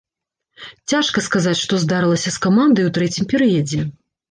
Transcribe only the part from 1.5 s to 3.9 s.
што здарылася з камандай у трэцім перыядзе.